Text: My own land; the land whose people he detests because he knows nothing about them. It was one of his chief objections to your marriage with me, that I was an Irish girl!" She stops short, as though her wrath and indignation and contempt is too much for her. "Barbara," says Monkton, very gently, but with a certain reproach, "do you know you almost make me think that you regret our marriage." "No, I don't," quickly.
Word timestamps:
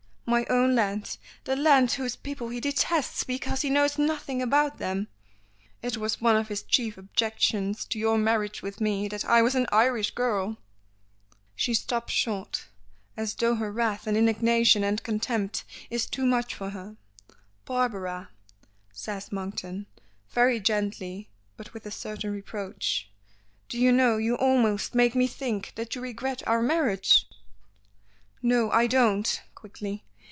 My 0.27 0.45
own 0.49 0.75
land; 0.75 1.17
the 1.43 1.57
land 1.57 1.91
whose 1.91 2.15
people 2.15 2.47
he 2.47 2.61
detests 2.61 3.25
because 3.25 3.63
he 3.63 3.69
knows 3.69 3.97
nothing 3.97 4.41
about 4.41 4.77
them. 4.77 5.09
It 5.81 5.97
was 5.97 6.21
one 6.21 6.37
of 6.37 6.47
his 6.47 6.63
chief 6.63 6.97
objections 6.97 7.83
to 7.87 7.99
your 7.99 8.17
marriage 8.17 8.61
with 8.61 8.79
me, 8.79 9.09
that 9.09 9.25
I 9.25 9.41
was 9.41 9.55
an 9.55 9.67
Irish 9.73 10.11
girl!" 10.11 10.55
She 11.53 11.73
stops 11.73 12.13
short, 12.13 12.69
as 13.17 13.35
though 13.35 13.55
her 13.55 13.73
wrath 13.73 14.07
and 14.07 14.15
indignation 14.15 14.85
and 14.85 15.03
contempt 15.03 15.65
is 15.89 16.05
too 16.05 16.25
much 16.25 16.55
for 16.55 16.69
her. 16.69 16.95
"Barbara," 17.65 18.29
says 18.93 19.33
Monkton, 19.33 19.85
very 20.29 20.61
gently, 20.61 21.27
but 21.57 21.73
with 21.73 21.85
a 21.85 21.91
certain 21.91 22.31
reproach, 22.31 23.11
"do 23.67 23.77
you 23.77 23.91
know 23.91 24.15
you 24.15 24.35
almost 24.37 24.95
make 24.95 25.13
me 25.13 25.27
think 25.27 25.73
that 25.75 25.93
you 25.93 25.99
regret 25.99 26.41
our 26.47 26.61
marriage." 26.61 27.27
"No, 28.41 28.71
I 28.71 28.87
don't," 28.87 29.41
quickly. 29.55 30.05